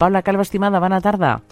Paula 0.00 0.22
Calva, 0.22 0.46
estimada, 0.48 0.80
bona 0.80 1.02
tarda. 1.04 1.42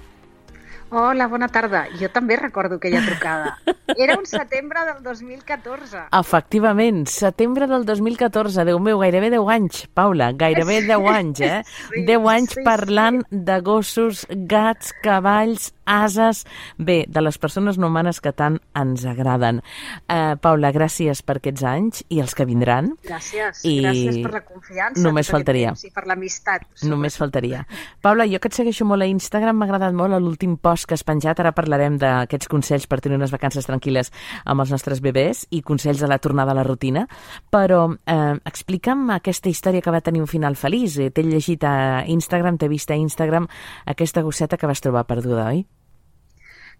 Hola, 0.88 1.26
bona 1.28 1.50
tarda. 1.52 1.82
Jo 2.00 2.08
també 2.08 2.38
recordo 2.40 2.78
aquella 2.78 3.02
trucada. 3.04 3.58
Era 3.92 4.14
un 4.16 4.24
setembre 4.24 4.86
del 4.88 5.02
2014. 5.04 6.06
Efectivament, 6.16 7.02
setembre 7.12 7.68
del 7.68 7.84
2014. 7.84 8.64
Déu 8.64 8.80
meu, 8.80 9.02
gairebé 9.04 9.28
10 9.34 9.52
anys, 9.52 9.82
Paula, 9.92 10.30
gairebé 10.32 10.80
10 10.86 11.10
anys, 11.12 11.42
eh? 11.44 11.60
Sí, 11.90 12.06
10 12.08 12.28
anys 12.32 12.56
sí, 12.56 12.64
parlant 12.64 13.20
de 13.28 13.58
gossos, 13.66 14.24
gats, 14.48 14.94
cavalls, 15.04 15.74
ases... 15.88 16.44
Bé, 16.78 17.00
de 17.08 17.20
les 17.24 17.38
persones 17.40 17.78
no 17.80 17.88
humanes 17.88 18.20
que 18.20 18.30
tant 18.36 18.58
ens 18.76 19.04
agraden. 19.08 19.62
Uh, 20.06 20.36
Paula, 20.40 20.70
gràcies 20.74 21.22
per 21.26 21.38
aquests 21.40 21.64
anys 21.66 22.04
i 22.12 22.20
els 22.22 22.34
que 22.36 22.46
vindran. 22.48 22.92
Gràcies, 23.06 23.64
I 23.66 23.74
gràcies 23.82 24.20
per 24.22 24.32
la 24.36 24.42
confiança. 24.46 25.02
només 25.02 25.30
faltaria. 25.32 25.72
temps 25.72 25.86
I 25.88 25.90
per 25.94 26.04
l'amistat. 26.06 26.66
Només 26.86 27.16
faltaria. 27.18 27.64
Paula, 28.04 28.26
jo 28.28 28.38
que 28.38 28.50
et 28.52 28.58
segueixo 28.58 28.84
molt 28.86 29.02
a 29.02 29.08
Instagram, 29.10 29.56
m'ha 29.58 29.66
agradat 29.70 29.96
molt 29.96 30.14
l'últim 30.20 30.56
post 30.60 30.86
que 30.86 30.94
has 30.94 31.04
penjat. 31.04 31.40
Ara 31.40 31.54
parlarem 31.56 31.98
d'aquests 31.98 32.48
consells 32.52 32.86
per 32.86 33.00
tenir 33.00 33.16
unes 33.18 33.32
vacances 33.34 33.66
tranquil·les 33.66 34.12
amb 34.44 34.60
els 34.64 34.72
nostres 34.74 35.00
bebès 35.04 35.46
i 35.50 35.62
consells 35.62 36.00
de 36.04 36.08
la 36.10 36.18
tornada 36.18 36.52
a 36.52 36.58
la 36.60 36.66
rutina. 36.66 37.06
Però 37.50 37.86
eh, 37.94 38.36
explica'm 38.44 39.08
aquesta 39.16 39.48
història 39.48 39.82
que 39.82 39.94
va 39.94 40.02
tenir 40.04 40.20
un 40.20 40.30
final 40.30 40.56
feliç. 40.56 40.98
Eh, 40.98 41.10
T'he 41.10 41.24
llegit 41.24 41.64
a 41.64 42.04
Instagram, 42.06 42.58
t'he 42.58 42.68
vist 42.68 42.90
a 42.90 42.96
Instagram 42.98 43.48
aquesta 43.86 44.22
gosseta 44.22 44.56
que 44.56 44.66
vas 44.66 44.80
trobar 44.84 45.06
perduda, 45.08 45.48
oi? 45.48 45.64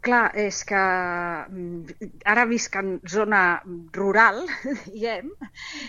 Clar, 0.06 0.30
és 0.38 0.60
que 0.62 0.78
mm, 0.78 2.10
ara 2.32 2.44
visc 2.46 2.76
en 2.78 2.92
zona 3.10 3.40
rural, 3.96 4.44
diguem, 4.92 5.32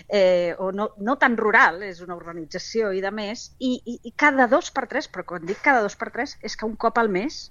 eh, 0.07 0.55
o 0.57 0.71
no, 0.73 0.89
no 0.97 1.15
tan 1.21 1.37
rural, 1.37 1.83
és 1.85 2.01
una 2.05 2.17
urbanització 2.17 2.89
i 2.97 3.03
de 3.05 3.11
més, 3.13 3.45
i, 3.59 3.75
i, 3.85 3.99
i 4.09 4.13
cada 4.25 4.49
dos 4.49 4.71
per 4.73 4.87
tres, 4.89 5.07
però 5.13 5.27
quan 5.29 5.45
dic 5.45 5.61
cada 5.67 5.85
dos 5.85 5.97
per 5.99 6.09
tres, 6.15 6.35
és 6.41 6.57
que 6.57 6.65
un 6.65 6.75
cop 6.85 6.97
al 6.97 7.13
mes 7.19 7.43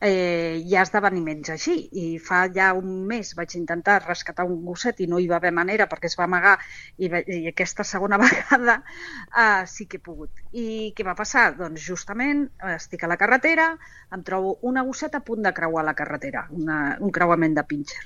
eh, 0.00 0.62
hi 0.64 0.76
ha 0.76 0.82
esdeveniments 0.86 1.52
així. 1.52 1.74
I 1.92 2.04
fa 2.24 2.40
ja 2.54 2.70
un 2.76 3.04
mes 3.08 3.34
vaig 3.36 3.54
intentar 3.58 3.98
rescatar 4.06 4.46
un 4.48 4.62
gosset 4.64 5.02
i 5.04 5.08
no 5.10 5.20
hi 5.20 5.28
va 5.30 5.36
haver 5.36 5.52
manera 5.52 5.86
perquè 5.90 6.08
es 6.08 6.16
va 6.18 6.24
amagar 6.24 6.56
i, 6.96 7.10
i 7.10 7.40
aquesta 7.50 7.84
segona 7.84 8.18
vegada 8.24 8.80
eh, 8.80 9.66
sí 9.66 9.86
que 9.86 10.00
he 10.00 10.04
pogut. 10.04 10.32
I 10.52 10.92
què 10.96 11.06
va 11.06 11.16
passar? 11.18 11.50
Doncs 11.58 11.84
justament 11.84 12.46
eh, 12.62 12.74
estic 12.78 13.04
a 13.04 13.12
la 13.12 13.18
carretera, 13.20 13.70
em 14.14 14.24
trobo 14.26 14.56
una 14.70 14.84
gosseta 14.88 15.20
a 15.20 15.26
punt 15.26 15.44
de 15.44 15.54
creuar 15.56 15.84
la 15.86 15.96
carretera, 15.98 16.46
una, 16.50 16.80
un 17.00 17.12
creuament 17.12 17.54
de 17.58 17.66
pincher. 17.68 18.02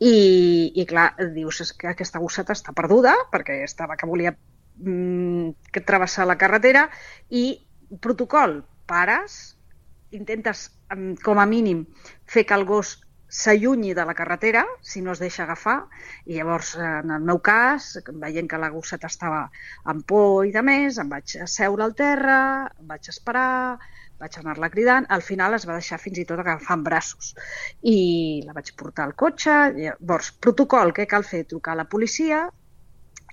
I, 0.00 0.72
I 0.74 0.86
clar, 0.88 1.12
dius 1.36 1.62
és 1.64 1.72
que 1.78 1.94
aquesta 1.94 2.22
gosseta 2.22 2.56
està 2.56 2.74
perduda 2.76 3.14
perquè 3.32 3.62
estava 3.64 3.96
que 3.96 4.08
volia 4.10 4.34
mm, 4.34 5.70
que 5.72 5.84
travessar 5.86 6.26
la 6.26 6.38
carretera 6.40 6.88
i 7.30 7.52
protocol, 8.02 8.64
pares, 8.86 9.55
intentes 10.10 10.70
com 11.24 11.40
a 11.40 11.46
mínim 11.46 11.84
fer 12.26 12.44
que 12.46 12.54
el 12.54 12.64
gos 12.64 12.96
s'allunyi 13.28 13.92
de 13.94 14.04
la 14.06 14.14
carretera 14.14 14.62
si 14.80 15.02
no 15.02 15.12
es 15.12 15.18
deixa 15.18 15.42
agafar 15.42 15.76
i 16.26 16.36
llavors 16.38 16.76
en 16.78 17.10
el 17.10 17.24
meu 17.26 17.40
cas 17.42 17.96
veient 18.22 18.48
que 18.50 18.60
la 18.62 18.70
gosseta 18.70 19.10
estava 19.10 19.42
amb 19.84 20.06
por 20.06 20.46
i 20.46 20.54
de 20.54 20.62
més 20.62 21.00
em 21.02 21.10
vaig 21.10 21.36
asseure 21.42 21.84
al 21.84 21.94
terra 21.98 22.38
em 22.78 22.86
vaig 22.86 23.10
esperar 23.10 23.78
vaig 24.20 24.38
anar-la 24.40 24.70
cridant, 24.72 25.06
al 25.12 25.22
final 25.24 25.54
es 25.56 25.66
va 25.68 25.76
deixar 25.76 25.98
fins 26.00 26.20
i 26.22 26.24
tot 26.28 26.40
agafant 26.40 26.84
braços 26.86 27.34
i 27.82 28.42
la 28.46 28.54
vaig 28.56 28.72
portar 28.80 29.04
al 29.04 29.16
cotxe 29.22 29.56
llavors 29.76 30.30
protocol, 30.46 30.94
què 30.96 31.04
cal 31.10 31.26
fer? 31.26 31.44
trucar 31.50 31.74
a 31.74 31.82
la 31.82 31.88
policia 31.90 32.46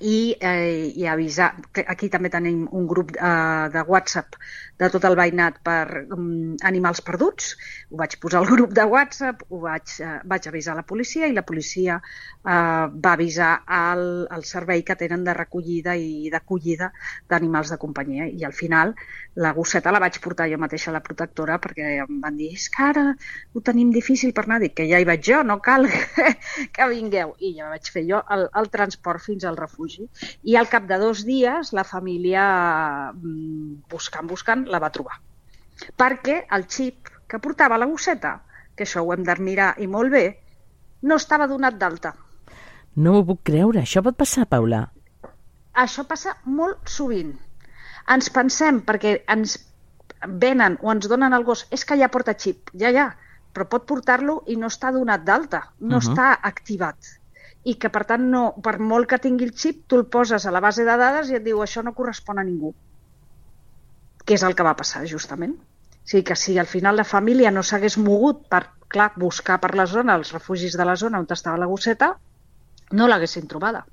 i, 0.02 0.36
eh, 0.39 0.91
i 0.95 1.05
avisar. 1.08 1.53
Aquí 1.88 2.09
també 2.09 2.30
tenim 2.33 2.67
un 2.72 2.88
grup 2.88 3.13
eh, 3.16 3.69
de 3.73 3.83
WhatsApp 3.88 4.36
de 4.80 4.89
tot 4.89 5.05
el 5.05 5.16
veïnat 5.16 5.59
per 5.66 6.05
um, 6.16 6.55
animals 6.66 7.02
perduts. 7.05 7.53
Ho 7.91 7.99
vaig 8.02 8.17
posar 8.21 8.41
al 8.41 8.49
grup 8.49 8.73
de 8.73 8.86
WhatsApp, 8.89 9.44
ho 9.49 9.61
vaig, 9.64 9.95
eh, 10.02 10.19
vaig 10.25 10.47
avisar 10.49 10.75
la 10.75 10.86
policia 10.88 11.30
i 11.30 11.36
la 11.36 11.45
policia 11.45 11.99
eh, 11.99 12.52
va 12.53 13.14
avisar 13.14 13.52
al, 13.67 14.26
al 14.33 14.45
servei 14.49 14.83
que 14.83 14.98
tenen 14.99 15.23
de 15.23 15.36
recollida 15.37 15.95
i 15.95 16.31
d'acollida 16.33 16.89
d'animals 17.30 17.73
de 17.73 17.77
companyia. 17.77 18.27
I 18.27 18.48
al 18.49 18.58
final 18.58 18.95
la 19.36 19.54
gosseta 19.54 19.93
la 19.93 20.02
vaig 20.02 20.20
portar 20.23 20.49
jo 20.49 20.58
mateixa 20.61 20.92
a 20.92 20.98
la 20.98 21.04
protectora 21.05 21.60
perquè 21.61 21.95
em 22.04 22.20
van 22.21 22.37
dir 22.37 22.52
és 22.54 22.67
que 22.73 22.83
ara 22.89 23.05
ho 23.54 23.61
tenim 23.61 23.93
difícil 23.93 24.33
per 24.33 24.48
anar. 24.48 24.60
Dic 24.64 24.75
que 24.80 24.89
ja 24.89 24.99
hi 25.02 25.08
vaig 25.08 25.21
jo, 25.30 25.43
no 25.45 25.60
cal 25.61 25.86
que, 25.89 26.33
que 26.75 26.89
vingueu. 26.89 27.37
I 27.39 27.54
ja 27.60 27.70
vaig 27.70 27.93
fer 27.93 28.08
jo 28.10 28.25
el, 28.33 28.49
el 28.58 28.73
transport 28.73 29.21
fins 29.21 29.45
al 29.45 29.60
refugi. 29.60 29.92
I 30.43 30.55
al 30.55 30.70
cap 30.70 30.87
de 30.89 30.98
dos 31.02 31.23
dies 31.26 31.73
la 31.73 31.83
família, 31.83 32.45
mm, 33.14 33.83
buscant, 33.89 34.27
buscant, 34.27 34.67
la 34.67 34.80
va 34.80 34.92
trobar. 34.92 35.20
Perquè 35.98 36.45
el 36.52 36.67
xip 36.70 37.09
que 37.27 37.39
portava 37.39 37.77
la 37.77 37.86
gosseta, 37.89 38.42
que 38.76 38.86
això 38.86 39.04
ho 39.04 39.14
hem 39.14 39.23
de 39.23 39.36
mirar 39.39 39.73
i 39.80 39.87
molt 39.87 40.11
bé, 40.11 40.26
no 41.02 41.15
estava 41.15 41.48
donat 41.48 41.77
d'alta. 41.77 42.14
No 42.95 43.14
m'ho 43.14 43.26
puc 43.26 43.42
creure. 43.43 43.81
Això 43.81 44.04
pot 44.05 44.15
passar, 44.15 44.45
Paula? 44.45 44.92
Això 45.73 46.05
passa 46.05 46.36
molt 46.45 46.87
sovint. 46.89 47.33
Ens 48.14 48.30
pensem, 48.30 48.81
perquè 48.86 49.23
ens 49.27 49.58
venen 50.27 50.77
o 50.81 50.92
ens 50.92 51.08
donen 51.10 51.33
el 51.33 51.43
gos, 51.43 51.65
és 51.71 51.83
que 51.86 51.98
ja 51.98 52.10
porta 52.14 52.36
xip, 52.37 52.70
ja, 52.73 52.92
ja, 52.92 53.08
però 53.54 53.65
pot 53.70 53.86
portar-lo 53.89 54.43
i 54.48 54.55
no 54.55 54.67
està 54.67 54.92
donat 54.92 55.23
d'alta, 55.25 55.73
no 55.80 55.98
Mhm. 55.98 56.04
està 56.04 56.39
activat. 56.42 56.98
I 57.63 57.75
que, 57.79 57.89
per 57.89 58.03
tant, 58.07 58.23
no, 58.31 58.43
per 58.63 58.75
molt 58.91 59.07
que 59.11 59.21
tingui 59.23 59.47
el 59.47 59.53
xip, 59.55 59.85
tu 59.87 59.99
el 59.99 60.07
poses 60.15 60.45
a 60.45 60.51
la 60.51 60.61
base 60.63 60.83
de 60.87 60.97
dades 60.99 61.29
i 61.31 61.37
et 61.39 61.45
diu 61.45 61.61
això 61.63 61.83
no 61.83 61.95
correspon 61.95 62.41
a 62.41 62.43
ningú. 62.47 62.73
Que 64.25 64.35
és 64.35 64.43
el 64.43 64.55
que 64.55 64.65
va 64.67 64.75
passar, 64.79 65.05
justament. 65.07 65.55
O 65.55 66.11
sigui 66.11 66.25
que 66.27 66.35
si 66.35 66.57
al 66.59 66.67
final 66.67 66.99
la 66.99 67.07
família 67.07 67.51
no 67.55 67.63
s'hagués 67.63 67.97
mogut 67.97 68.43
per, 68.51 68.65
clar, 68.91 69.13
buscar 69.15 69.59
per 69.63 69.71
la 69.79 69.87
zona, 69.87 70.17
els 70.19 70.33
refugis 70.35 70.75
de 70.79 70.87
la 70.89 70.97
zona 70.99 71.23
on 71.23 71.27
estava 71.31 71.61
la 71.61 71.69
gosseta, 71.71 72.13
no 72.91 73.07
l'haguessin 73.07 73.47
trobada. 73.47 73.85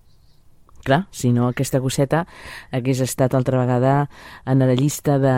Clar, 0.84 1.04
si 1.12 1.32
no 1.32 1.48
aquesta 1.50 1.78
gosseta 1.82 2.24
hagués 2.72 3.02
estat 3.04 3.34
altra 3.36 3.60
vegada 3.60 4.08
en 4.46 4.62
la 4.64 4.74
llista 4.74 5.18
de 5.20 5.34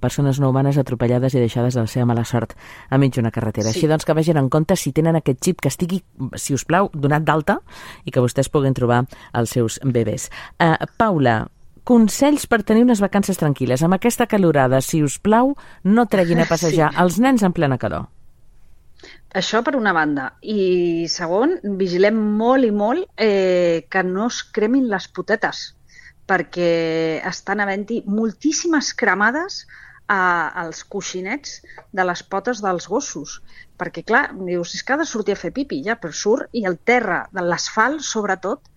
persones 0.00 0.40
no 0.40 0.50
humanes 0.50 0.78
atropellades 0.80 1.34
i 1.34 1.42
deixades 1.42 1.76
de 1.76 1.84
la 1.84 1.90
seva 1.90 2.06
mala 2.08 2.24
sort 2.24 2.54
a 2.88 2.98
mig 2.98 3.14
d'una 3.14 3.30
carretera. 3.30 3.70
Sí. 3.70 3.82
Així 3.82 3.90
doncs 3.90 4.08
que 4.08 4.16
vegin 4.16 4.40
en 4.40 4.48
compte 4.52 4.76
si 4.76 4.94
tenen 4.96 5.18
aquest 5.18 5.42
xip 5.44 5.60
que 5.60 5.72
estigui, 5.72 6.02
si 6.36 6.56
us 6.56 6.64
plau, 6.64 6.90
donat 6.94 7.26
d'alta 7.28 7.60
i 8.04 8.14
que 8.14 8.22
vostès 8.24 8.48
puguen 8.52 8.74
trobar 8.74 9.04
els 9.36 9.52
seus 9.52 9.78
bebès. 9.84 10.30
Uh, 10.56 10.78
Paula, 10.96 11.42
consells 11.84 12.46
per 12.46 12.62
tenir 12.62 12.86
unes 12.86 13.02
vacances 13.02 13.38
tranquil·les. 13.40 13.82
Amb 13.82 13.98
aquesta 13.98 14.28
calorada, 14.30 14.80
si 14.80 15.02
us 15.02 15.18
plau, 15.18 15.54
no 15.84 16.06
treguin 16.06 16.42
a 16.42 16.48
passejar 16.52 16.92
els 17.02 17.20
nens 17.20 17.44
en 17.44 17.52
plena 17.52 17.78
calor. 17.78 18.08
Això 19.40 19.62
per 19.64 19.76
una 19.78 19.94
banda. 19.96 20.32
I 20.42 21.06
segon, 21.08 21.56
vigilem 21.80 22.18
molt 22.38 22.68
i 22.68 22.72
molt 22.74 23.08
eh, 23.16 23.86
que 23.90 24.02
no 24.04 24.26
es 24.28 24.42
cremin 24.56 24.90
les 24.92 25.08
potetes, 25.08 25.62
perquè 26.28 26.72
estan 27.28 27.62
havent-hi 27.64 28.02
moltíssimes 28.06 28.92
cremades 28.98 29.62
a, 30.06 30.20
als 30.64 30.82
coixinets 30.84 31.60
de 31.92 32.04
les 32.04 32.22
potes 32.22 32.60
dels 32.64 32.88
gossos. 32.88 33.40
Perquè, 33.80 34.04
clar, 34.06 34.26
dius, 34.36 34.74
és 34.76 34.84
que 34.84 34.94
ha 34.94 35.00
de 35.00 35.08
sortir 35.08 35.36
a 35.36 35.40
fer 35.40 35.52
pipi, 35.56 35.80
ja, 35.86 35.96
però 36.00 36.12
surt 36.12 36.52
i 36.52 36.66
el 36.68 36.78
terra, 36.84 37.24
de 37.32 37.44
l'asfalt, 37.46 38.04
sobretot, 38.06 38.68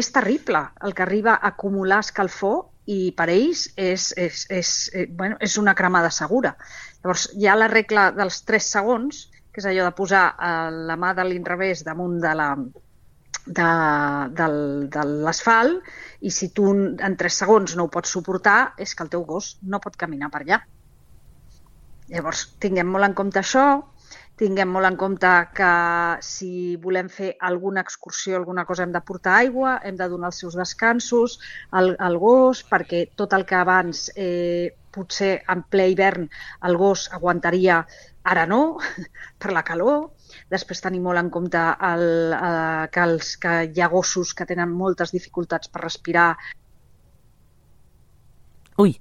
és 0.00 0.08
terrible 0.14 0.62
el 0.86 0.94
que 0.94 1.04
arriba 1.04 1.34
a 1.34 1.50
acumular 1.52 2.00
escalfor 2.00 2.70
i 2.90 3.10
per 3.16 3.28
ells 3.30 3.66
és, 3.76 4.10
és, 4.16 4.46
és, 4.50 4.70
eh, 4.94 5.06
bueno, 5.06 5.36
és 5.44 5.56
una 5.60 5.74
cremada 5.78 6.10
segura. 6.14 6.54
Llavors, 7.02 7.28
hi 7.36 7.46
ha 7.46 7.58
la 7.58 7.68
regla 7.70 8.08
dels 8.16 8.40
3 8.48 8.70
segons, 8.78 9.26
que 9.50 9.62
és 9.62 9.66
allò 9.70 9.88
de 9.88 9.96
posar 9.96 10.24
eh, 10.32 10.70
la 10.90 10.96
mà 11.00 11.14
de 11.18 11.26
l'inrevés 11.26 11.84
damunt 11.86 12.18
de 12.22 12.34
la 12.38 12.50
de, 13.46 13.68
del, 14.36 14.58
de 14.92 15.04
l'asfalt 15.24 15.90
i 16.20 16.30
si 16.34 16.50
tu 16.54 16.70
en 16.70 17.16
3 17.22 17.38
segons 17.42 17.76
no 17.76 17.86
ho 17.86 17.92
pots 17.92 18.12
suportar 18.16 18.74
és 18.78 18.94
que 18.94 19.06
el 19.06 19.10
teu 19.12 19.24
gos 19.26 19.56
no 19.62 19.80
pot 19.82 19.96
caminar 19.96 20.30
per 20.30 20.44
allà. 20.44 20.60
Llavors, 22.10 22.44
tinguem 22.62 22.90
molt 22.90 23.06
en 23.06 23.14
compte 23.14 23.40
això, 23.40 23.64
tinguem 24.40 24.70
molt 24.72 24.88
en 24.88 24.96
compte 24.96 25.30
que 25.56 25.70
si 26.24 26.76
volem 26.80 27.10
fer 27.12 27.34
alguna 27.48 27.82
excursió, 27.84 28.38
alguna 28.38 28.64
cosa, 28.64 28.86
hem 28.86 28.94
de 28.94 29.02
portar 29.04 29.34
aigua, 29.42 29.74
hem 29.84 29.98
de 29.98 30.08
donar 30.08 30.30
els 30.30 30.38
seus 30.40 30.56
descansos 30.56 31.36
al, 31.76 31.92
al 32.00 32.16
gos, 32.22 32.62
perquè 32.70 33.04
tot 33.20 33.36
el 33.36 33.44
que 33.48 33.58
abans, 33.58 34.06
eh, 34.16 34.72
potser 34.90 35.34
en 35.52 35.64
ple 35.70 35.90
hivern, 35.92 36.24
el 36.66 36.78
gos 36.80 37.08
aguantaria, 37.12 37.82
ara 38.32 38.46
no, 38.48 38.62
per 39.40 39.52
la 39.52 39.64
calor. 39.66 40.08
Després 40.50 40.80
tenir 40.82 41.02
molt 41.04 41.20
en 41.20 41.28
compte 41.34 41.60
el, 41.90 42.06
eh, 42.38 42.88
que, 42.94 43.04
els, 43.04 43.36
que 43.42 43.54
hi 43.68 43.84
ha 43.84 43.92
gossos 43.92 44.32
que 44.34 44.48
tenen 44.48 44.72
moltes 44.72 45.12
dificultats 45.12 45.68
per 45.68 45.84
respirar 45.84 46.30
Ui, 48.80 48.94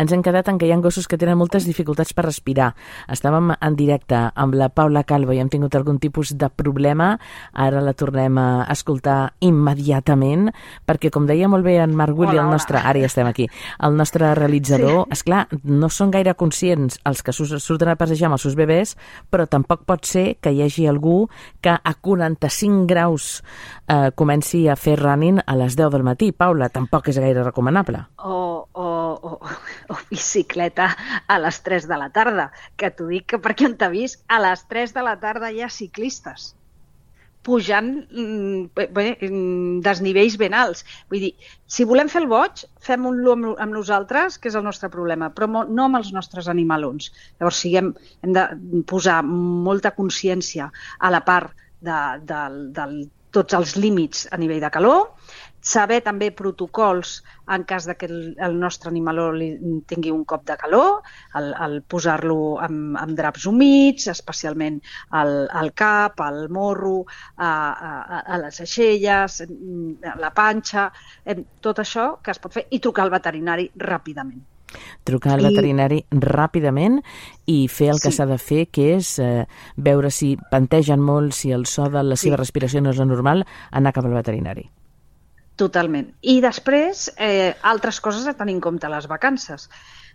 ens 0.00 0.12
hem 0.12 0.22
quedat 0.24 0.48
en 0.48 0.56
que 0.56 0.64
hi 0.68 0.72
ha 0.72 0.78
gossos 0.80 1.06
que 1.08 1.18
tenen 1.20 1.36
moltes 1.36 1.66
dificultats 1.68 2.14
per 2.16 2.24
respirar. 2.24 2.70
Estàvem 3.12 3.50
en 3.54 3.76
directe 3.76 4.18
amb 4.32 4.56
la 4.56 4.70
Paula 4.72 5.02
Calvo 5.08 5.34
i 5.34 5.40
hem 5.42 5.50
tingut 5.52 5.74
algun 5.76 5.98
tipus 6.00 6.32
de 6.40 6.48
problema. 6.48 7.10
Ara 7.52 7.82
la 7.84 7.92
tornem 7.92 8.38
a 8.40 8.48
escoltar 8.72 9.34
immediatament, 9.44 10.48
perquè, 10.88 11.10
com 11.12 11.26
deia 11.28 11.50
molt 11.52 11.66
bé 11.66 11.76
en 11.82 11.92
Marc 11.96 12.16
Willi, 12.16 12.38
el 12.40 12.48
nostre... 12.48 12.80
Ara 12.80 13.02
ja 13.02 13.10
estem 13.10 13.28
aquí. 13.28 13.48
El 13.84 13.96
nostre 13.98 14.32
realitzador, 14.38 15.04
sí. 15.04 15.18
és 15.18 15.24
clar, 15.26 15.42
no 15.64 15.90
són 15.92 16.14
gaire 16.14 16.36
conscients 16.38 17.00
els 17.04 17.22
que 17.24 17.34
surten 17.36 17.92
a 17.92 17.98
passejar 17.98 18.30
amb 18.30 18.38
els 18.38 18.46
seus 18.46 18.56
bebès, 18.56 18.94
però 19.28 19.48
tampoc 19.50 19.84
pot 19.88 20.08
ser 20.08 20.26
que 20.40 20.52
hi 20.54 20.62
hagi 20.64 20.86
algú 20.88 21.26
que 21.60 21.76
a 21.76 21.94
45 22.00 22.86
graus 22.88 23.42
eh, 23.88 24.12
comenci 24.14 24.66
a 24.68 24.76
fer 24.80 24.96
running 25.02 25.42
a 25.44 25.56
les 25.60 25.76
10 25.76 25.92
del 25.92 26.06
matí. 26.06 26.32
Paula, 26.32 26.70
tampoc 26.72 27.10
és 27.12 27.20
gaire 27.20 27.44
recomanable. 27.44 28.06
O, 28.24 28.36
o, 28.72 28.86
o, 29.26 29.38
o 29.92 29.96
bicicleta 30.10 30.90
a 31.26 31.40
les 31.42 31.62
3 31.66 31.88
de 31.90 31.98
la 32.02 32.10
tarda, 32.14 32.50
que 32.78 32.92
t'ho 32.92 33.08
dic 33.10 33.32
que 33.32 33.42
perquè 33.42 33.70
on 33.70 33.78
t'ha 33.80 33.90
vist, 33.92 34.22
a 34.28 34.40
les 34.42 34.62
3 34.70 34.94
de 34.96 35.04
la 35.08 35.16
tarda 35.22 35.52
hi 35.52 35.64
ha 35.64 35.72
ciclistes 35.72 36.54
pujant 37.46 37.90
mm, 38.10 38.88
bé, 38.94 39.06
mm, 39.22 39.78
desnivells 39.86 40.36
ben 40.40 40.56
alts. 40.58 40.82
Vull 41.12 41.28
dir, 41.28 41.32
si 41.70 41.86
volem 41.86 42.10
fer 42.10 42.24
el 42.24 42.28
boig, 42.30 42.64
fem-lo 42.82 43.36
amb, 43.36 43.52
amb 43.62 43.76
nosaltres, 43.78 44.40
que 44.40 44.50
és 44.50 44.58
el 44.58 44.66
nostre 44.66 44.90
problema, 44.92 45.30
però 45.34 45.48
no 45.50 45.86
amb 45.86 46.00
els 46.00 46.10
nostres 46.16 46.50
animalons. 46.52 47.12
Llavors, 47.38 47.62
siguem, 47.62 47.92
hem 48.26 48.34
de 48.36 48.46
posar 48.90 49.20
molta 49.26 49.94
consciència 49.94 50.70
a 50.98 51.12
la 51.14 51.22
part 51.28 51.54
de, 51.86 52.00
de, 52.26 52.42
del 52.74 52.98
tots 53.36 53.56
els 53.56 53.76
límits 53.76 54.26
a 54.32 54.38
nivell 54.40 54.62
de 54.64 54.72
calor, 54.72 55.10
saber 55.66 55.98
també 56.06 56.30
protocols 56.30 57.20
en 57.50 57.64
cas 57.66 57.86
de 57.88 57.96
que 57.98 58.06
el, 58.06 58.20
el 58.42 58.56
nostre 58.58 58.90
animaló 58.92 59.28
li 59.34 59.48
tingui 59.90 60.12
un 60.14 60.24
cop 60.28 60.44
de 60.46 60.56
calor, 60.60 61.02
el, 61.38 61.52
el 61.66 61.78
posar-lo 61.82 62.38
amb, 62.62 62.96
amb 63.02 63.18
draps 63.18 63.46
humits, 63.50 64.06
especialment 64.12 64.78
al, 65.18 65.34
al 65.50 65.72
cap, 65.74 66.22
al 66.22 66.46
morro, 66.54 67.00
a, 67.36 67.50
a, 67.50 68.20
a 68.22 68.42
les 68.44 68.60
aixelles, 68.62 69.40
a 69.42 70.18
la 70.22 70.34
panxa, 70.34 70.90
tot 71.60 71.82
això 71.82 72.12
que 72.22 72.34
es 72.34 72.42
pot 72.42 72.60
fer 72.60 72.68
i 72.70 72.82
trucar 72.82 73.06
al 73.06 73.16
veterinari 73.18 73.70
ràpidament 73.86 74.44
trucar 75.06 75.36
al 75.36 75.44
veterinari 75.46 76.00
I... 76.02 76.18
ràpidament 76.20 76.98
i 77.48 77.58
fer 77.72 77.92
el 77.94 78.00
que 78.02 78.10
s'ha 78.12 78.26
de 78.28 78.38
fer, 78.42 78.66
que 78.68 78.88
és 78.96 79.12
eh, 79.22 79.46
veure 79.76 80.10
si 80.10 80.34
pantegen 80.50 81.00
molt, 81.00 81.36
si 81.38 81.54
el 81.54 81.68
so 81.70 81.86
de 81.88 82.02
la 82.02 82.18
sí. 82.18 82.26
seva 82.26 82.42
respiració 82.42 82.82
no 82.82 82.92
és 82.92 83.00
normal, 83.00 83.46
anar 83.70 83.94
cap 83.96 84.08
al 84.08 84.18
veterinari. 84.18 84.66
Totalment. 85.56 86.10
I 86.20 86.40
després, 86.44 87.06
eh, 87.16 87.54
altres 87.64 88.00
coses 88.04 88.26
a 88.28 88.34
tenir 88.36 88.56
en 88.58 88.62
compte 88.64 88.88
les 88.92 89.06
vacances. 89.08 89.68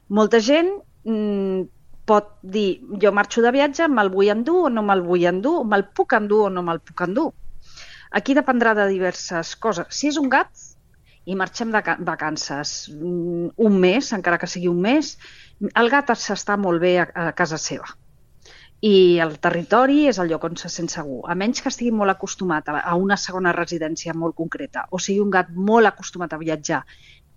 Molta 0.10 0.40
gent 0.40 0.70
mm, 1.04 1.64
pot 2.06 2.36
dir, 2.44 2.82
jo 3.02 3.14
marxo 3.16 3.42
de 3.42 3.54
viatge, 3.56 3.88
me'l 3.90 4.12
vull 4.14 4.30
endur 4.34 4.68
o 4.68 4.74
no 4.74 4.84
me'l 4.86 5.02
vull 5.06 5.26
endur, 5.30 5.64
me'l 5.66 5.88
puc 5.98 6.14
endur 6.18 6.48
o 6.50 6.52
no 6.54 6.62
me'l 6.68 6.82
puc 6.86 7.06
endur. 7.08 7.32
Aquí 8.12 8.36
dependrà 8.38 8.76
de 8.78 8.86
diverses 8.92 9.56
coses. 9.56 9.90
Si 9.90 10.12
és 10.12 10.20
un 10.22 10.30
gat, 10.30 10.52
i 11.26 11.36
marxem 11.38 11.72
de 11.74 11.82
vacances 12.06 12.90
mm, 12.92 13.54
un 13.66 13.80
mes, 13.82 14.12
encara 14.18 14.40
que 14.42 14.50
sigui 14.50 14.70
un 14.72 14.82
mes, 14.82 15.16
el 15.74 15.90
gat 15.94 16.14
s'està 16.18 16.58
molt 16.58 16.82
bé 16.82 16.98
a, 17.02 17.08
a 17.14 17.32
casa 17.38 17.60
seva. 17.62 17.90
I 18.82 19.20
el 19.22 19.36
territori 19.38 20.08
és 20.10 20.18
el 20.22 20.32
lloc 20.32 20.46
on 20.48 20.56
se 20.58 20.70
sent 20.74 20.90
segur. 20.90 21.20
A 21.30 21.36
menys 21.38 21.62
que 21.62 21.70
estigui 21.70 21.92
molt 21.94 22.16
acostumat 22.16 22.72
a, 22.74 22.96
una 22.98 23.18
segona 23.18 23.54
residència 23.54 24.16
molt 24.18 24.36
concreta 24.36 24.88
o 24.90 25.00
sigui 25.00 25.22
un 25.22 25.34
gat 25.34 25.52
molt 25.54 25.90
acostumat 25.92 26.34
a 26.34 26.40
viatjar, 26.42 26.82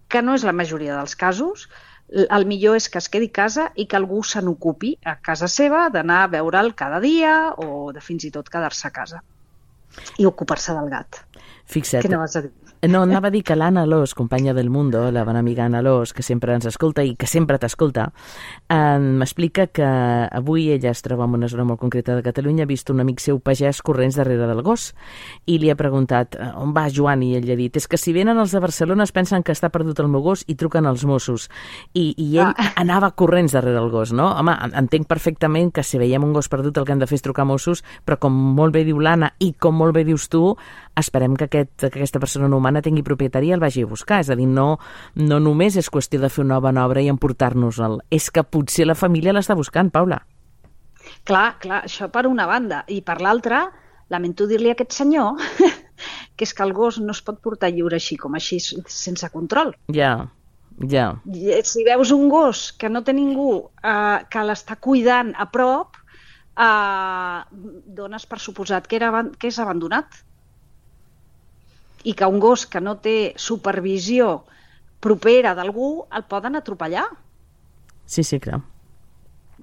que 0.09 0.23
no 0.23 0.39
és 0.39 0.47
la 0.47 0.57
majoria 0.57 0.97
dels 0.97 1.17
casos, 1.21 1.69
el 2.09 2.45
millor 2.47 2.77
és 2.79 2.89
que 2.89 3.01
es 3.01 3.09
quedi 3.13 3.31
a 3.33 3.37
casa 3.41 3.69
i 3.75 3.87
que 3.89 3.97
algú 3.97 4.23
se 4.25 4.41
n'ocupi 4.45 4.95
a 5.05 5.17
casa 5.21 5.49
seva 5.49 5.89
d'anar 5.93 6.23
a 6.25 6.33
veure'l 6.33 6.75
cada 6.77 7.01
dia 7.01 7.53
o 7.57 7.93
de 7.93 8.01
fins 8.05 8.25
i 8.29 8.31
tot 8.31 8.49
quedar-se 8.53 8.89
a 8.89 8.93
casa 8.93 9.23
i 10.19 10.27
ocupar-se 10.27 10.75
del 10.77 10.91
gat. 10.93 11.23
Fixa't. 11.71 12.05
Què 12.05 12.13
no 12.13 12.21
vas 12.21 12.37
a 12.37 12.45
dir? 12.45 12.53
No, 12.89 13.03
anava 13.03 13.29
a 13.29 13.33
dir 13.33 13.43
que 13.47 13.57
l'Anna 13.57 13.87
Los, 13.87 14.15
companya 14.15 14.53
del 14.55 14.69
Mundo, 14.71 15.11
la 15.11 15.25
bona 15.25 15.39
amiga 15.39 15.65
Anna 15.65 15.81
Los, 15.83 16.13
que 16.13 16.23
sempre 16.23 16.53
ens 16.55 16.67
escolta 16.69 17.05
i 17.05 17.15
que 17.17 17.27
sempre 17.27 17.59
t'escolta, 17.59 18.11
eh, 18.69 18.99
m'explica 18.99 19.67
que 19.73 19.85
avui 19.85 20.69
ella 20.75 20.91
es 20.91 21.01
troba 21.03 21.25
en 21.25 21.39
una 21.39 21.49
zona 21.49 21.65
molt 21.65 21.81
concreta 21.81 22.17
de 22.17 22.23
Catalunya, 22.23 22.65
ha 22.65 22.71
vist 22.71 22.91
un 22.91 23.01
amic 23.01 23.23
seu 23.25 23.39
pagès 23.41 23.81
corrents 23.83 24.19
darrere 24.19 24.49
del 24.51 24.63
gos 24.63 24.91
i 25.47 25.59
li 25.59 25.71
ha 25.71 25.77
preguntat 25.79 26.37
eh, 26.37 26.51
on 26.61 26.75
va 26.77 26.89
Joan 26.93 27.23
i 27.25 27.35
ell 27.39 27.47
li 27.47 27.55
ha 27.55 27.59
dit 27.59 27.77
és 27.77 27.89
que 27.89 28.01
si 28.01 28.13
venen 28.13 28.39
els 28.39 28.53
de 28.53 28.61
Barcelona 28.61 29.07
es 29.09 29.13
pensen 29.13 29.43
que 29.43 29.55
està 29.57 29.71
perdut 29.73 30.01
el 30.03 30.11
meu 30.13 30.23
gos 30.25 30.45
i 30.49 30.57
truquen 30.59 30.87
als 30.87 31.05
Mossos 31.09 31.49
i, 31.93 32.13
i 32.19 32.29
ell 32.37 32.53
ah. 32.53 32.73
anava 32.85 33.13
corrents 33.17 33.57
darrere 33.57 33.79
del 33.79 33.91
gos, 33.93 34.13
no? 34.13 34.31
Home, 34.35 34.57
entenc 34.75 35.09
perfectament 35.09 35.73
que 35.75 35.87
si 35.87 36.01
veiem 36.01 36.25
un 36.25 36.35
gos 36.37 36.51
perdut 36.53 36.77
el 36.79 36.85
que 36.85 36.97
hem 36.97 37.01
de 37.03 37.09
fer 37.09 37.21
és 37.21 37.25
trucar 37.25 37.47
Mossos, 37.49 37.85
però 38.05 38.19
com 38.21 38.35
molt 38.59 38.75
bé 38.75 38.85
diu 38.85 39.01
l'Anna 39.01 39.33
i 39.41 39.53
com 39.55 39.77
molt 39.79 39.95
bé 39.97 40.05
dius 40.05 40.29
tu, 40.33 40.57
esperem 40.97 41.37
que, 41.37 41.49
aquest, 41.49 41.73
que 41.87 41.99
aquesta 41.99 42.21
persona 42.23 42.49
no 42.49 42.59
humana 42.61 42.83
tingui 42.85 43.05
propietari 43.07 43.51
i 43.51 43.55
el 43.57 43.63
vagi 43.63 43.85
a 43.85 43.91
buscar. 43.91 44.21
És 44.25 44.31
a 44.31 44.37
dir, 44.39 44.47
no, 44.51 44.79
no 45.17 45.41
només 45.43 45.79
és 45.81 45.91
qüestió 45.91 46.21
de 46.23 46.31
fer 46.33 46.45
una 46.45 46.61
bona 46.63 46.87
obra 46.87 47.03
i 47.03 47.11
emportar-nos-el, 47.13 48.01
és 48.15 48.31
que 48.31 48.45
potser 48.47 48.87
la 48.87 48.99
família 48.99 49.35
l'està 49.35 49.57
buscant, 49.59 49.91
Paula. 49.95 50.21
Clar, 51.29 51.49
clar, 51.61 51.83
això 51.85 52.09
per 52.13 52.27
una 52.29 52.47
banda. 52.49 52.85
I 52.89 53.01
per 53.05 53.21
l'altra, 53.25 53.67
lamento 54.13 54.47
dir-li 54.49 54.71
a 54.71 54.77
aquest 54.77 54.95
senyor 54.97 55.41
que 56.37 56.47
és 56.47 56.55
que 56.55 56.65
el 56.65 56.73
gos 56.77 56.99
no 57.01 57.15
es 57.15 57.23
pot 57.25 57.41
portar 57.43 57.71
lliure 57.73 57.99
així 57.99 58.17
com 58.21 58.35
així, 58.35 58.59
sense 58.61 59.29
control. 59.33 59.75
Ja, 59.95 60.15
ja. 60.91 61.09
Si 61.63 61.85
veus 61.87 62.11
un 62.15 62.29
gos 62.33 62.67
que 62.79 62.91
no 62.91 63.05
té 63.07 63.15
ningú 63.15 63.51
eh, 63.63 64.19
que 64.31 64.47
l'està 64.47 64.77
cuidant 64.83 65.33
a 65.39 65.47
prop, 65.53 65.99
eh, 66.59 67.39
dones 68.01 68.27
per 68.27 68.41
suposat 68.43 68.89
que, 68.91 68.99
era, 68.99 69.27
que 69.39 69.53
és 69.53 69.61
abandonat 69.63 70.23
i 72.05 72.15
que 72.15 72.29
un 72.29 72.39
gos 72.41 72.67
que 72.71 72.83
no 72.85 72.99
té 73.05 73.35
supervisió 73.41 74.45
propera 75.05 75.55
d'algú 75.57 75.89
el 76.17 76.25
poden 76.29 76.57
atropellar. 76.61 77.07
Sí, 78.05 78.25
sí, 78.25 78.39
clar. 78.41 78.63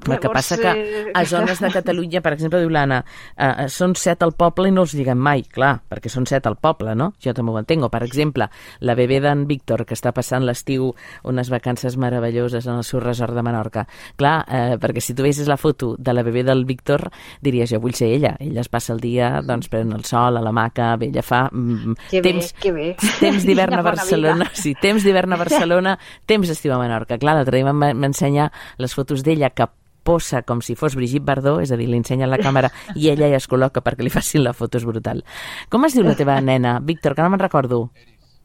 El 0.07 0.19
que 0.19 0.29
passa 0.29 0.57
que 0.57 0.71
eh, 0.71 1.11
a 1.13 1.23
zones 1.25 1.59
de 1.61 1.69
Catalunya, 1.71 2.21
per 2.21 2.33
exemple, 2.33 2.61
diu 2.61 2.71
l'Anna, 2.73 3.01
eh, 3.35 3.67
són 3.69 3.93
set 3.99 4.23
al 4.25 4.33
poble 4.37 4.69
i 4.71 4.73
no 4.73 4.85
els 4.85 4.95
diguem 4.97 5.19
mai, 5.19 5.43
clar, 5.45 5.75
perquè 5.89 6.09
són 6.09 6.25
set 6.29 6.47
al 6.49 6.57
poble, 6.61 6.95
no? 6.97 7.11
Jo 7.21 7.35
també 7.37 7.53
ho 7.53 7.59
entenc. 7.61 7.85
O, 7.85 7.89
per 7.93 8.01
exemple, 8.05 8.47
la 8.81 8.95
bebè 8.97 9.19
d'en 9.21 9.45
Víctor, 9.49 9.85
que 9.85 9.97
està 9.97 10.13
passant 10.15 10.45
l'estiu 10.45 10.91
unes 11.27 11.51
vacances 11.53 11.97
meravelloses 12.01 12.67
en 12.67 12.79
el 12.79 12.85
seu 12.87 13.01
resort 13.03 13.35
de 13.37 13.43
Menorca. 13.45 13.85
Clar, 14.17 14.35
eh, 14.47 14.77
perquè 14.81 15.03
si 15.03 15.15
tu 15.17 15.25
veies 15.25 15.45
la 15.47 15.59
foto 15.61 15.95
de 15.97 16.15
la 16.15 16.23
bebè 16.25 16.43
del 16.47 16.65
Víctor, 16.65 17.09
diries, 17.41 17.69
jo 17.71 17.81
vull 17.83 17.95
ser 17.97 18.11
ella. 18.15 18.35
Ella 18.39 18.65
es 18.65 18.71
passa 18.71 18.95
el 18.95 19.01
dia, 19.03 19.33
doncs, 19.45 19.69
pren 19.71 19.93
el 19.93 20.05
sol 20.07 20.37
a 20.37 20.43
la 20.43 20.53
maca, 20.55 20.95
bé, 20.97 21.11
ella 21.11 21.25
fa 21.25 21.43
mm, 21.51 21.97
que 22.09 22.23
temps, 22.25 22.53
bé, 22.53 22.61
que 22.61 22.71
bé. 22.71 22.87
temps 23.19 23.45
d'hivern 23.45 23.79
a 23.79 23.83
Barcelona, 23.85 24.49
sí, 24.53 24.73
temps 24.81 25.05
d'hivern 25.05 25.33
a 25.33 25.41
Barcelona, 25.41 25.97
temps 26.25 26.49
d'estiu 26.49 26.73
a 26.73 26.81
Menorca. 26.81 27.19
Clar, 27.21 27.37
l'altre 27.37 27.61
dia 27.61 27.73
m'ensenya 27.73 28.49
les 28.81 28.97
fotos 28.97 29.25
d'ella 29.25 29.51
que 29.53 29.69
posa 30.03 30.43
com 30.43 30.61
si 30.65 30.75
fos 30.75 30.95
Brigitte 30.97 31.25
Bardot, 31.25 31.61
és 31.63 31.71
a 31.71 31.79
dir, 31.79 31.89
li 31.89 31.99
ensenya 31.99 32.29
la 32.29 32.39
càmera 32.41 32.71
i 32.95 33.09
ella 33.11 33.29
ja 33.31 33.41
es 33.41 33.49
col·loca 33.49 33.83
perquè 33.85 34.05
li 34.05 34.13
facin 34.13 34.45
la 34.45 34.55
foto, 34.57 34.81
és 34.81 34.87
brutal. 34.87 35.25
Com 35.69 35.85
es 35.85 35.97
diu 35.97 36.07
la 36.07 36.17
teva 36.19 36.39
nena, 36.41 36.79
Víctor, 36.79 37.15
que 37.15 37.25
no 37.25 37.33
me'n 37.33 37.43
recordo? 37.43 37.85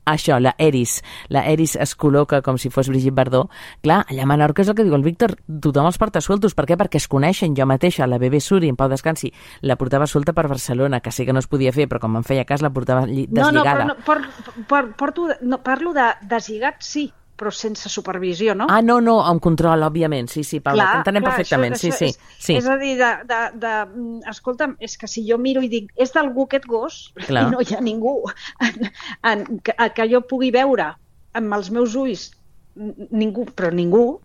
Això, 0.07 0.39
la 0.39 0.55
Eris. 0.59 1.01
La 1.35 1.43
Eris 1.51 1.75
es 1.83 1.97
col·loca 1.99 2.39
com 2.47 2.61
si 2.63 2.71
fos 2.71 2.87
Brigitte 2.87 3.17
Bardot. 3.17 3.51
Clar, 3.83 4.05
allà 4.07 4.23
a 4.23 4.29
Menorca 4.31 4.63
és 4.63 4.71
el 4.71 4.77
que 4.79 4.87
diu 4.87 4.95
el 4.95 5.03
Víctor, 5.03 5.35
tothom 5.51 5.89
els 5.91 5.99
porta 5.99 6.23
sueltos. 6.23 6.55
Per 6.55 6.63
què? 6.71 6.79
Perquè 6.79 7.01
es 7.03 7.09
coneixen. 7.11 7.57
Jo 7.59 7.67
mateixa, 7.67 8.07
la 8.07 8.21
bebè 8.23 8.39
Suri, 8.39 8.71
en 8.71 8.79
Pau 8.79 8.89
Descansi, 8.93 9.33
la 9.67 9.75
portava 9.81 10.07
suelta 10.07 10.33
per 10.33 10.47
Barcelona, 10.47 11.03
que 11.03 11.11
sé 11.11 11.27
que 11.27 11.35
no 11.35 11.43
es 11.43 11.51
podia 11.51 11.75
fer, 11.75 11.89
però 11.91 11.99
com 12.05 12.21
em 12.21 12.27
feia 12.27 12.47
cas 12.47 12.63
la 12.63 12.71
portava 12.71 13.03
deslligada. 13.11 13.43
No, 13.43 13.51
no, 13.51 13.67
però 13.67 13.89
no, 13.91 13.99
por, 14.07 14.23
por, 14.71 14.93
porto, 14.95 15.29
no, 15.43 15.59
parlo 15.67 15.91
de 15.97 16.07
deslligat, 16.31 16.79
sí, 16.87 17.09
però 17.37 17.53
sense 17.53 17.91
supervisió, 17.93 18.55
no? 18.59 18.67
Ah, 18.73 18.81
no, 18.83 18.99
no, 19.05 19.19
amb 19.25 19.43
control, 19.45 19.85
òbviament, 19.87 20.31
sí, 20.33 20.45
sí, 20.47 20.61
Paula, 20.65 20.89
t'entenem 20.97 21.27
perfectament, 21.27 21.77
això, 21.77 21.91
sí, 21.93 22.09
això, 22.09 22.29
sí, 22.31 22.47
sí. 22.49 22.57
És 22.61 22.69
a 22.71 22.79
dir, 22.81 22.95
de, 23.01 23.11
de, 23.29 23.41
de, 23.63 23.75
mm, 23.87 24.23
escolta'm, 24.33 24.77
és 24.81 24.97
que 25.01 25.11
si 25.11 25.27
jo 25.29 25.39
miro 25.43 25.65
i 25.65 25.71
dic, 25.73 25.93
és 26.01 26.15
d'algú 26.17 26.47
aquest 26.47 26.67
gos, 26.71 26.99
clar. 27.29 27.47
i 27.47 27.53
no 27.55 27.63
hi 27.63 27.77
ha 27.77 27.85
ningú 27.85 28.17
en, 28.65 28.91
en, 29.33 29.47
que, 29.65 29.77
que 29.97 30.09
jo 30.13 30.25
pugui 30.29 30.51
veure 30.55 30.95
amb 31.37 31.59
els 31.59 31.71
meus 31.75 31.95
ulls 32.01 32.31
ningú, 32.77 33.47
però 33.57 33.71
ningú, 33.73 34.21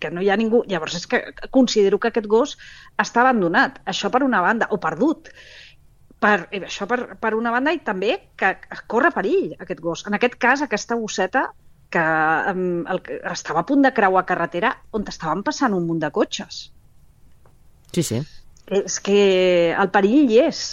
que 0.00 0.10
no 0.10 0.22
hi 0.22 0.30
ha 0.30 0.38
ningú, 0.38 0.64
llavors 0.66 0.96
és 0.98 1.06
que 1.06 1.20
considero 1.54 2.00
que 2.02 2.10
aquest 2.10 2.26
gos 2.26 2.56
està 2.98 3.22
abandonat, 3.22 3.78
això 3.86 4.10
per 4.10 4.24
una 4.26 4.42
banda, 4.42 4.66
o 4.74 4.80
perdut, 4.82 5.30
per, 6.20 6.48
eh, 6.50 6.64
això 6.66 6.88
per, 6.90 7.16
per 7.20 7.34
una 7.36 7.52
banda 7.54 7.74
i 7.74 7.82
també 7.84 8.16
que 8.38 8.54
corre 8.90 9.12
perill 9.14 9.54
aquest 9.60 9.80
gos. 9.84 10.04
En 10.08 10.16
aquest 10.18 10.36
cas, 10.42 10.64
aquesta 10.64 10.98
gosseta 10.98 11.46
que, 11.90 12.06
el, 12.94 13.02
estava 13.32 13.62
a 13.62 13.68
punt 13.68 13.84
de 13.84 13.92
creuar 13.94 14.24
carretera 14.28 14.72
on 14.96 15.06
estaven 15.08 15.44
passant 15.46 15.76
un 15.76 15.86
munt 15.86 16.02
de 16.02 16.10
cotxes. 16.14 16.66
Sí, 17.94 18.02
sí. 18.02 18.24
És 18.66 18.98
que 19.00 19.20
el 19.72 19.92
perill 19.94 20.32
hi 20.32 20.42
és. 20.48 20.66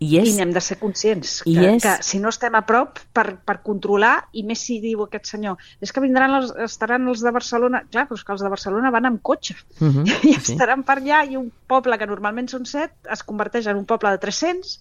I, 0.00 0.14
és... 0.16 0.30
I 0.30 0.38
n'hem 0.38 0.52
de 0.54 0.62
ser 0.64 0.78
conscients 0.80 1.42
I 1.44 1.58
que, 1.58 1.64
és... 1.74 1.82
que 1.84 1.90
si 2.06 2.22
no 2.22 2.30
estem 2.32 2.54
a 2.56 2.62
prop 2.64 3.02
per, 3.12 3.26
per 3.44 3.58
controlar, 3.66 4.14
i 4.32 4.46
més 4.48 4.62
si 4.64 4.78
diu 4.80 5.02
aquest 5.04 5.28
senyor, 5.28 5.60
és 5.84 5.92
que 5.92 6.00
vindran 6.00 6.38
els, 6.38 6.54
estaran 6.64 7.04
els 7.12 7.20
de 7.20 7.32
Barcelona, 7.36 7.82
clar, 7.90 8.06
però 8.08 8.16
és 8.16 8.24
que 8.24 8.32
els 8.32 8.46
de 8.46 8.52
Barcelona 8.54 8.94
van 8.94 9.10
amb 9.10 9.20
cotxe, 9.20 9.58
Uh 9.80 9.90
-huh, 9.92 10.06
i 10.24 10.32
sí. 10.38 10.54
estaran 10.54 10.86
per 10.88 10.98
allà, 11.02 11.20
i 11.28 11.36
un 11.36 11.50
poble 11.68 11.98
que 11.98 12.08
normalment 12.08 12.48
són 12.48 12.64
set 12.64 12.92
es 13.12 13.22
converteix 13.22 13.66
en 13.66 13.76
un 13.76 13.84
poble 13.84 14.10
de 14.10 14.18
300, 14.18 14.78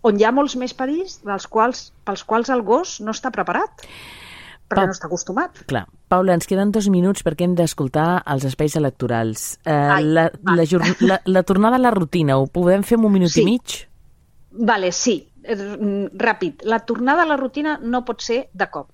on 0.00 0.18
hi 0.20 0.24
ha 0.24 0.32
molts 0.32 0.56
més 0.56 0.72
perills 0.72 1.20
dels 1.24 1.46
quals, 1.46 1.92
pels 2.04 2.24
quals 2.24 2.48
el 2.48 2.62
gos 2.62 3.00
no 3.00 3.10
està 3.10 3.30
preparat, 3.30 3.84
perquè 4.74 4.82
Pa- 4.82 4.90
no 4.90 4.96
està 4.96 5.06
acostumat. 5.08 5.62
Clar. 5.70 5.84
Paula, 6.10 6.34
ens 6.36 6.46
queden 6.50 6.70
dos 6.74 6.88
minuts 6.92 7.22
perquè 7.24 7.46
hem 7.46 7.54
d'escoltar 7.56 8.22
els 8.34 8.44
espais 8.44 8.74
electorals. 8.76 9.58
Eh, 9.64 9.72
Ai, 9.72 10.04
la, 10.04 10.28
va. 10.42 10.56
la, 10.58 10.66
jorn- 10.68 10.96
la, 11.00 11.20
la 11.24 11.42
tornada 11.42 11.76
a 11.76 11.82
la 11.82 11.90
rutina, 11.94 12.36
ho 12.38 12.46
podem 12.46 12.82
fer 12.82 12.98
en 12.98 13.06
un 13.08 13.12
minut 13.12 13.30
Sí. 13.32 13.42
i 13.42 13.44
mig? 13.48 13.78
Vale, 14.52 14.92
sí, 14.92 15.16
eh, 15.42 15.56
mm, 15.56 16.12
ràpid. 16.20 16.62
La 16.64 16.80
tornada 16.86 17.22
a 17.22 17.26
la 17.26 17.36
rutina 17.36 17.78
no 17.82 18.04
pot 18.04 18.20
ser 18.22 18.48
de 18.52 18.68
cop. 18.70 18.90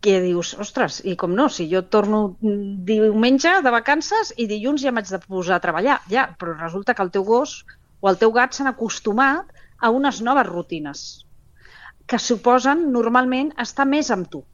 Que 0.00 0.20
dius, 0.22 0.54
ostres, 0.60 1.00
i 1.04 1.16
com 1.16 1.32
no, 1.34 1.48
si 1.50 1.66
jo 1.72 1.82
torno 1.90 2.36
mm, 2.40 2.84
diumenge 2.86 3.56
de 3.64 3.70
vacances 3.74 4.32
i 4.36 4.46
dilluns 4.46 4.82
ja 4.84 4.92
m'haig 4.92 5.08
de 5.10 5.18
posar 5.24 5.56
a 5.56 5.60
treballar, 5.64 6.00
ja, 6.08 6.28
però 6.38 6.54
resulta 6.60 6.94
que 6.94 7.02
el 7.02 7.10
teu 7.10 7.24
gos 7.24 7.64
o 8.00 8.08
el 8.10 8.16
teu 8.20 8.30
gat 8.32 8.52
s'han 8.54 8.68
acostumat 8.70 9.48
a 9.80 9.90
unes 9.90 10.20
noves 10.22 10.46
rutines 10.46 11.00
que 12.06 12.20
suposen 12.22 12.92
normalment 12.92 13.50
estar 13.58 13.84
més 13.88 14.12
amb 14.14 14.28
tu. 14.30 14.44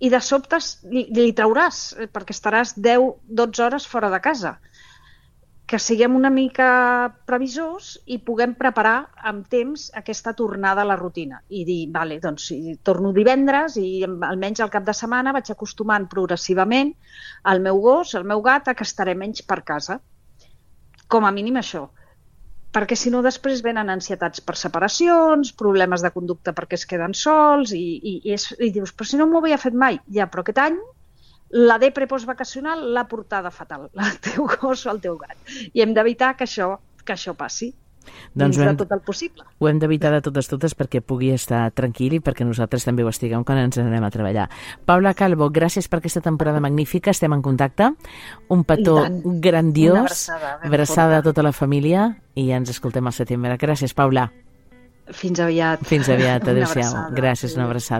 I 0.00 0.08
de 0.08 0.20
sobte 0.24 0.58
li, 0.88 1.06
li 1.12 1.32
trauràs, 1.36 1.80
eh, 1.98 2.08
perquè 2.08 2.36
estaràs 2.36 2.74
10-12 2.76 3.64
hores 3.66 3.86
fora 3.86 4.10
de 4.12 4.20
casa 4.24 4.56
que 5.70 5.78
siguem 5.78 6.16
una 6.18 6.32
mica 6.34 6.68
previsors 7.30 7.92
i 8.10 8.16
puguem 8.26 8.56
preparar 8.58 9.12
amb 9.30 9.44
temps 9.46 9.84
aquesta 10.00 10.32
tornada 10.34 10.82
a 10.82 10.88
la 10.88 10.96
rutina 10.98 11.38
i 11.46 11.62
dir, 11.68 11.84
vale, 11.94 12.16
doncs 12.18 12.48
si 12.50 12.74
torno 12.82 13.12
divendres 13.14 13.76
i 13.78 14.02
almenys 14.02 14.64
al 14.64 14.72
cap 14.72 14.88
de 14.88 14.96
setmana 14.98 15.30
vaig 15.36 15.52
acostumant 15.54 16.08
progressivament 16.10 16.90
el 17.52 17.62
meu 17.62 17.78
gos, 17.84 18.16
el 18.18 18.26
meu 18.26 18.42
gat, 18.42 18.66
a 18.66 18.74
que 18.74 18.82
estaré 18.88 19.14
menys 19.14 19.44
per 19.46 19.60
casa. 19.62 20.00
Com 21.06 21.22
a 21.22 21.30
mínim 21.30 21.62
això. 21.62 21.84
Perquè 22.70 22.94
si 22.94 23.10
no 23.10 23.20
després 23.26 23.64
venen 23.66 23.90
ansietats 23.90 24.42
per 24.46 24.54
separacions, 24.58 25.50
problemes 25.58 26.04
de 26.06 26.12
conducta 26.14 26.54
perquè 26.54 26.78
es 26.78 26.86
queden 26.86 27.16
sols 27.18 27.74
i, 27.74 27.82
i, 27.82 28.14
i, 28.22 28.34
és, 28.36 28.46
i 28.62 28.70
dius, 28.76 28.92
però 28.94 29.08
si 29.10 29.18
no 29.18 29.26
m'ho 29.26 29.42
havia 29.42 29.58
fet 29.58 29.74
mai. 29.74 29.98
Ja, 30.14 30.28
però 30.30 30.44
aquest 30.46 30.62
any 30.62 30.78
la 31.70 31.80
depre 31.82 32.06
postvacacional 32.06 32.84
l'ha 32.94 33.06
portada 33.10 33.50
fatal, 33.50 33.88
el 34.06 34.18
teu 34.22 34.46
gos 34.54 34.86
o 34.86 34.94
el 34.94 35.02
teu 35.02 35.18
gat. 35.18 35.36
I 35.74 35.82
hem 35.82 35.94
d'evitar 35.96 36.36
que 36.38 36.46
això, 36.46 36.76
que 37.04 37.16
això 37.16 37.34
passi 37.34 37.72
Doncs 38.34 38.56
dins 38.56 38.64
de 38.64 38.68
hem, 38.70 38.76
tot 38.76 38.92
el 38.92 39.00
possible. 39.00 39.44
ho 39.58 39.68
hem 39.68 39.78
d'evitar 39.78 40.12
de 40.12 40.20
totes 40.22 40.48
totes 40.48 40.76
perquè 40.76 41.00
pugui 41.00 41.32
estar 41.34 41.70
tranquil 41.72 42.14
i 42.18 42.20
perquè 42.20 42.44
nosaltres 42.46 42.84
també 42.84 43.04
ho 43.04 43.08
estiguem 43.08 43.44
quan 43.44 43.58
ens 43.58 43.78
anem 43.78 44.04
a 44.04 44.10
treballar. 44.10 44.48
Paula 44.86 45.14
Calvo, 45.14 45.50
gràcies 45.50 45.88
per 45.88 45.98
aquesta 46.00 46.20
temporada 46.20 46.60
magnífica, 46.60 47.10
estem 47.10 47.32
en 47.32 47.42
contacte. 47.42 47.92
Un 48.48 48.64
petó 48.64 49.00
grandiós, 49.40 49.90
Una 49.90 50.00
abraçada 50.06 50.58
abraçada 50.62 51.18
a 51.18 51.22
tota 51.22 51.42
la 51.42 51.52
família 51.52 52.16
i 52.34 52.50
ens 52.52 52.70
escoltem 52.70 53.06
al 53.06 53.12
setembre. 53.12 53.56
Gràcies, 53.60 53.94
Paula. 53.94 54.30
Fins 55.10 55.40
aviat. 55.42 55.82
Fins 55.88 56.08
aviat, 56.08 56.46
adéu-siau. 56.52 57.10
Gràcies, 57.16 57.56
una 57.56 57.66
abraçada. 57.66 57.98